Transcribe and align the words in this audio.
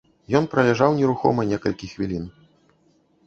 Ён 0.37 0.45
праляжаў 0.53 0.95
нерухома 0.99 1.45
некалькі 1.51 1.89
хвілін. 1.93 2.23